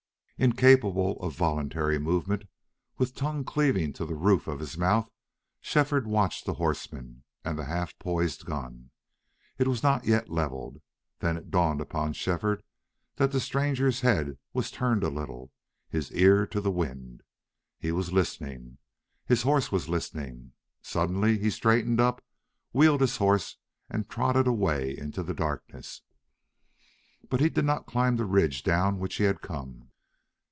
Incapable 0.43 1.19
of 1.21 1.35
voluntary 1.35 1.99
movement, 1.99 2.45
with 2.97 3.13
tongue 3.13 3.43
cleaving 3.45 3.93
to 3.93 4.07
the 4.07 4.15
roof 4.15 4.47
of 4.47 4.59
his 4.59 4.75
mouth, 4.75 5.07
Shefford 5.59 6.07
watched 6.07 6.47
the 6.47 6.55
horseman 6.55 7.23
and 7.45 7.59
the 7.59 7.65
half 7.65 7.93
poised 7.99 8.43
gun. 8.45 8.89
It 9.59 9.67
was 9.67 9.83
not 9.83 10.05
yet 10.05 10.29
leveled. 10.31 10.81
Then 11.19 11.37
it 11.37 11.51
dawned 11.51 11.79
upon 11.79 12.13
Shefford 12.13 12.63
that 13.17 13.31
the 13.31 13.39
stranger's 13.39 14.01
head 14.01 14.39
was 14.51 14.71
turned 14.71 15.03
a 15.03 15.09
little, 15.11 15.51
his 15.89 16.11
ear 16.11 16.47
to 16.47 16.59
the 16.59 16.71
wind. 16.71 17.21
He 17.77 17.91
was 17.91 18.11
listening. 18.11 18.79
His 19.27 19.43
horse 19.43 19.71
was 19.71 19.89
listening. 19.89 20.53
Suddenly 20.81 21.37
he 21.37 21.51
straightened 21.51 21.99
up, 22.01 22.19
wheeled 22.73 23.01
his 23.01 23.17
horse, 23.17 23.57
and 23.91 24.09
trotted 24.09 24.47
away 24.47 24.97
into 24.97 25.21
the 25.21 25.35
darkness. 25.35 26.01
But 27.29 27.41
he 27.41 27.49
did 27.49 27.65
not 27.65 27.85
climb 27.85 28.15
the 28.17 28.25
ridge 28.25 28.63
down 28.63 28.97
which 28.97 29.17
he 29.17 29.25
had 29.25 29.41
come. 29.41 29.87